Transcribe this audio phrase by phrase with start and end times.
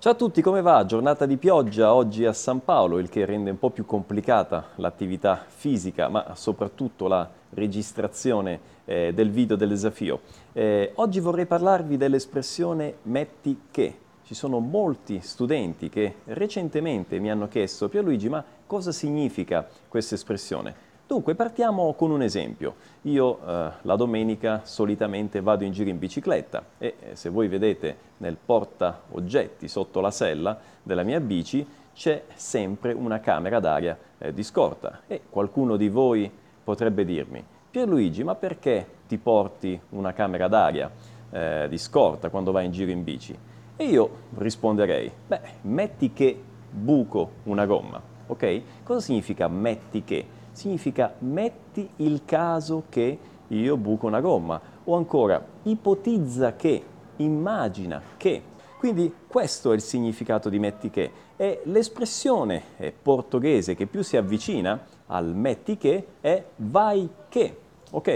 [0.00, 0.86] Ciao a tutti, come va?
[0.86, 5.44] Giornata di pioggia oggi a San Paolo, il che rende un po' più complicata l'attività
[5.46, 10.20] fisica, ma soprattutto la registrazione eh, del video del desafio.
[10.54, 13.94] Eh, oggi vorrei parlarvi dell'espressione metti che.
[14.24, 20.89] Ci sono molti studenti che recentemente mi hanno chiesto, Pierluigi, ma cosa significa questa espressione?
[21.10, 22.76] Dunque, partiamo con un esempio.
[23.02, 27.96] Io eh, la domenica solitamente vado in giro in bicicletta e eh, se voi vedete
[28.18, 34.32] nel porta oggetti sotto la sella della mia bici c'è sempre una camera d'aria eh,
[34.32, 36.30] di scorta e qualcuno di voi
[36.62, 40.88] potrebbe dirmi Pierluigi, ma perché ti porti una camera d'aria
[41.28, 43.36] eh, di scorta quando vai in giro in bici?
[43.76, 46.40] E io risponderei, beh, metti che
[46.70, 48.62] buco una gomma, ok?
[48.84, 50.38] Cosa significa metti che?
[50.52, 53.18] Significa metti il caso che
[53.48, 56.82] io buco una gomma o ancora ipotizza che,
[57.16, 58.42] immagina che.
[58.78, 62.62] Quindi questo è il significato di metti che e l'espressione
[63.02, 67.56] portoghese che più si avvicina al metti che è vai che,
[67.90, 68.08] ok?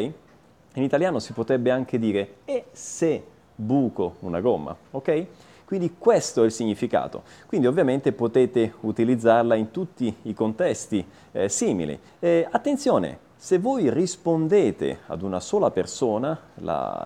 [0.74, 3.24] In italiano si potrebbe anche dire e se
[3.54, 5.26] buco una gomma, ok?
[5.64, 7.22] Quindi questo è il significato.
[7.46, 11.98] Quindi ovviamente potete utilizzarla in tutti i contesti eh, simili.
[12.18, 16.38] Eh, attenzione, se voi rispondete ad una sola persona,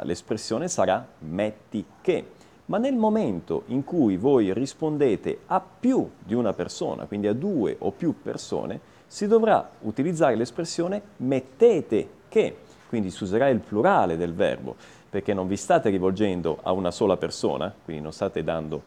[0.02, 2.36] l'espressione sarà metti che.
[2.66, 7.76] Ma nel momento in cui voi rispondete a più di una persona, quindi a due
[7.78, 12.56] o più persone, si dovrà utilizzare l'espressione mettete che,
[12.88, 14.74] quindi si userà il plurale del verbo
[15.08, 18.82] perché non vi state rivolgendo a una sola persona, quindi non state dando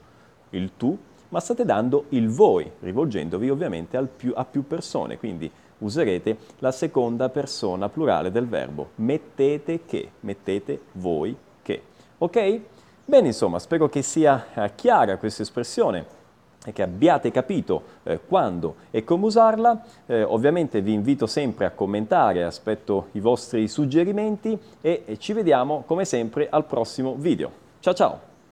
[0.52, 0.98] il tu,
[1.30, 7.30] ma state dando il voi, rivolgendovi ovviamente più, a più persone, quindi userete la seconda
[7.30, 11.82] persona plurale del verbo, mettete che, mettete voi che.
[12.20, 12.60] Ok?
[13.06, 16.20] Bene, insomma, spero che sia eh, chiara questa espressione
[16.66, 19.84] e che abbiate capito eh, quando e come usarla.
[20.06, 25.84] Eh, ovviamente vi invito sempre a commentare, aspetto i vostri suggerimenti e, e ci vediamo
[25.86, 27.52] come sempre al prossimo video.
[27.80, 28.31] Ciao ciao!